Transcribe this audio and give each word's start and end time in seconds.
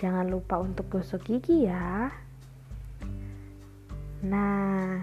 Jangan 0.00 0.32
lupa 0.32 0.56
untuk 0.64 0.88
gosok 0.88 1.28
gigi 1.28 1.68
ya. 1.68 2.08
Nah, 4.24 4.96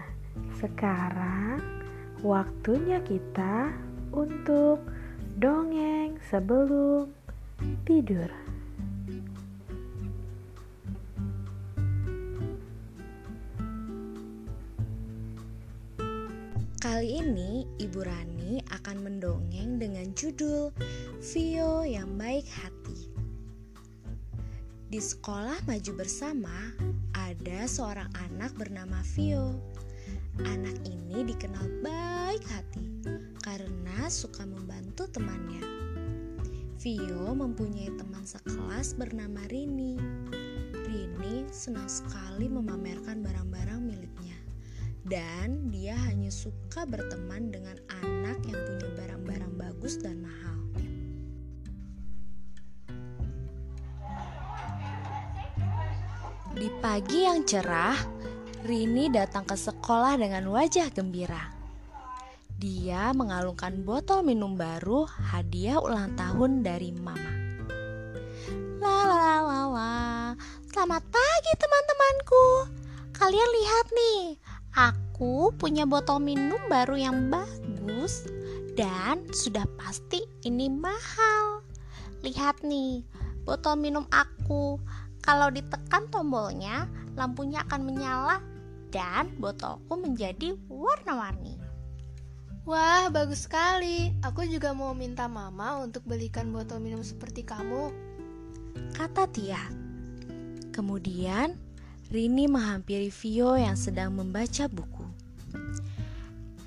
sekarang 0.57 1.61
waktunya 2.25 2.97
kita 3.05 3.77
untuk 4.09 4.81
dongeng 5.37 6.17
sebelum 6.33 7.13
tidur. 7.85 8.25
Kali 16.81 17.21
ini 17.21 17.69
Ibu 17.77 18.01
Rani 18.01 18.65
akan 18.73 18.97
mendongeng 19.05 19.77
dengan 19.77 20.09
judul 20.17 20.73
Vio 21.21 21.85
yang 21.85 22.17
Baik 22.17 22.49
Hati. 22.49 23.16
Di 24.87 25.03
sekolah 25.03 25.67
maju 25.67 25.91
bersama, 25.99 26.71
ada 27.11 27.67
seorang 27.67 28.07
anak 28.23 28.55
bernama 28.55 29.03
Vio. 29.03 29.59
Anak 30.47 30.79
ini 30.87 31.27
dikenal 31.27 31.83
baik 31.83 32.39
hati 32.47 32.87
karena 33.43 34.07
suka 34.07 34.47
membantu 34.47 35.11
temannya. 35.11 35.59
Vio 36.79 37.35
mempunyai 37.35 37.91
teman 37.99 38.23
sekelas 38.23 38.95
bernama 38.95 39.43
Rini. 39.51 39.99
Rini 40.71 41.43
senang 41.51 41.91
sekali 41.91 42.47
memamerkan 42.47 43.19
barang-barang 43.19 43.83
miliknya. 43.83 44.39
Dan 45.03 45.67
dia 45.67 45.99
hanya 46.07 46.31
suka 46.31 46.87
berteman 46.87 47.51
dengan 47.51 47.75
anak 47.91 48.39
yang 48.47 48.59
punya 48.63 48.87
barang-barang 49.03 49.51
bagus 49.59 49.99
dan 49.99 50.23
mahal. 50.23 50.57
Di 56.57 56.73
pagi 56.81 57.21
yang 57.21 57.45
cerah, 57.45 57.93
Rini 58.65 59.13
datang 59.13 59.45
ke 59.45 59.53
sekolah 59.53 60.17
dengan 60.17 60.49
wajah 60.49 60.89
gembira. 60.89 61.53
Dia 62.57 63.13
mengalungkan 63.13 63.85
botol 63.85 64.25
minum 64.25 64.57
baru 64.57 65.05
hadiah 65.05 65.77
ulang 65.77 66.17
tahun 66.17 66.65
dari 66.65 66.97
mama. 66.97 67.29
La 68.81 69.05
la 69.05 69.17
la 69.21 69.37
la 69.45 69.61
la. 69.69 69.97
Selamat 70.73 71.05
pagi 71.05 71.51
teman-temanku. 71.61 72.45
Kalian 73.13 73.49
lihat 73.61 73.85
nih, 73.93 74.21
aku 74.73 75.53
punya 75.61 75.85
botol 75.85 76.17
minum 76.17 76.65
baru 76.73 76.97
yang 76.97 77.29
bagus 77.29 78.25
dan 78.73 79.29
sudah 79.29 79.69
pasti 79.77 80.25
ini 80.41 80.73
mahal. 80.73 81.61
Lihat 82.25 82.65
nih, 82.65 83.05
botol 83.45 83.77
minum 83.77 84.09
aku 84.09 84.81
kalau 85.27 85.51
ditekan 85.51 86.07
tombolnya, 86.07 86.87
lampunya 87.19 87.59
akan 87.67 87.83
menyala 87.83 88.39
dan 88.95 89.27
botolku 89.35 89.99
menjadi 89.99 90.55
warna-warni. 90.71 91.59
Wah, 92.63 93.11
bagus 93.11 93.43
sekali. 93.43 94.15
Aku 94.23 94.47
juga 94.47 94.71
mau 94.71 94.95
minta 94.95 95.27
mama 95.27 95.83
untuk 95.83 96.07
belikan 96.07 96.47
botol 96.55 96.79
minum 96.79 97.03
seperti 97.03 97.43
kamu. 97.43 97.91
Kata 98.95 99.27
Tia. 99.27 99.59
Kemudian, 100.71 101.59
Rini 102.07 102.47
menghampiri 102.47 103.11
Vio 103.11 103.59
yang 103.59 103.75
sedang 103.75 104.15
membaca 104.15 104.71
buku. 104.71 105.03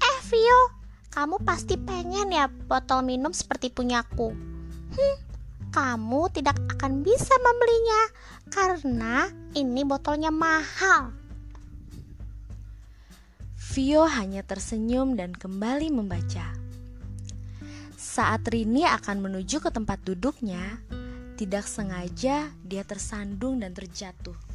Eh, 0.04 0.18
Vio, 0.28 0.60
kamu 1.08 1.40
pasti 1.48 1.80
pengen 1.80 2.28
ya 2.28 2.44
botol 2.48 3.08
minum 3.08 3.32
seperti 3.32 3.72
punyaku. 3.72 4.36
Hmm, 4.92 5.16
kamu 5.70 6.26
tidak 6.34 6.58
akan 6.74 7.06
bisa 7.06 7.30
membelinya 7.38 8.02
karena 8.50 9.30
ini 9.54 9.86
botolnya 9.86 10.34
mahal. 10.34 11.14
Vio 13.70 14.02
hanya 14.10 14.42
tersenyum 14.42 15.14
dan 15.14 15.30
kembali 15.30 15.94
membaca. 15.94 16.42
Saat 17.94 18.50
Rini 18.50 18.82
akan 18.82 19.30
menuju 19.30 19.62
ke 19.62 19.70
tempat 19.70 20.02
duduknya, 20.02 20.82
tidak 21.38 21.70
sengaja 21.70 22.50
dia 22.66 22.82
tersandung 22.82 23.62
dan 23.62 23.70
terjatuh. 23.70 24.50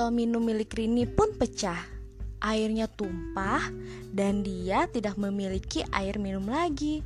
Botol 0.00 0.16
minum 0.16 0.40
milik 0.40 0.72
Rini 0.72 1.04
pun 1.04 1.28
pecah. 1.36 1.76
Airnya 2.40 2.88
tumpah 2.88 3.68
dan 4.08 4.40
dia 4.40 4.88
tidak 4.88 5.20
memiliki 5.20 5.84
air 5.92 6.16
minum 6.16 6.48
lagi. 6.48 7.04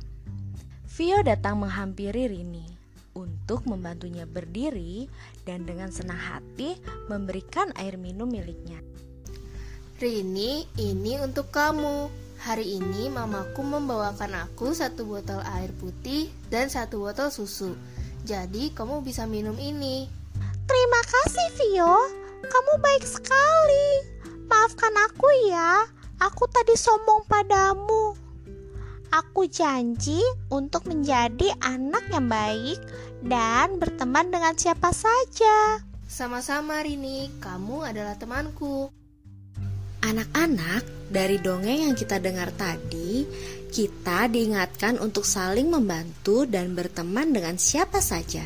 Vio 0.95 1.19
datang 1.19 1.59
menghampiri 1.59 2.31
Rini 2.31 2.63
untuk 3.11 3.67
membantunya 3.67 4.23
berdiri 4.23 5.11
dan 5.43 5.67
dengan 5.67 5.91
senang 5.91 6.15
hati 6.15 6.79
memberikan 7.11 7.75
air 7.75 7.99
minum 7.99 8.31
miliknya. 8.31 8.79
Rini, 9.99 10.63
ini 10.79 11.19
untuk 11.19 11.51
kamu. 11.51 12.07
Hari 12.47 12.79
ini 12.79 13.11
mamaku 13.11 13.59
membawakan 13.59 14.47
aku 14.47 14.71
satu 14.71 15.03
botol 15.03 15.43
air 15.43 15.75
putih 15.75 16.31
dan 16.47 16.71
satu 16.71 17.03
botol 17.03 17.27
susu. 17.27 17.75
Jadi 18.23 18.71
kamu 18.71 19.03
bisa 19.03 19.27
minum 19.27 19.59
ini. 19.59 20.07
Terima 20.63 21.01
kasih 21.03 21.47
Vio. 21.59 22.23
Kamu 22.43 22.73
baik 22.83 23.05
sekali. 23.07 23.87
Maafkan 24.51 24.91
aku 25.07 25.27
ya. 25.47 25.87
Aku 26.19 26.47
tadi 26.51 26.75
sombong 26.75 27.23
padamu. 27.27 28.15
Aku 29.15 29.47
janji 29.47 30.19
untuk 30.51 30.91
menjadi 30.91 31.55
anak 31.63 32.11
yang 32.11 32.27
baik 32.27 32.79
dan 33.23 33.79
berteman 33.79 34.27
dengan 34.27 34.55
siapa 34.59 34.91
saja. 34.91 35.79
Sama-sama 36.03 36.83
Rini, 36.83 37.31
kamu 37.39 37.95
adalah 37.95 38.19
temanku. 38.19 38.91
Anak-anak, 40.03 41.09
dari 41.09 41.39
dongeng 41.41 41.89
yang 41.89 41.95
kita 41.97 42.21
dengar 42.21 42.53
tadi, 42.53 43.25
kita 43.73 44.29
diingatkan 44.29 45.01
untuk 45.01 45.25
saling 45.25 45.67
membantu 45.67 46.45
dan 46.45 46.77
berteman 46.77 47.33
dengan 47.33 47.57
siapa 47.57 47.99
saja. 47.99 48.45